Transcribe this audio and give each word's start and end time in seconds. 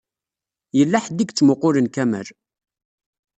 Yella 0.77 0.99
ḥedd 1.03 1.17
i 1.23 1.25
yettmuqqulen 1.27 1.87
Kamal. 1.95 2.27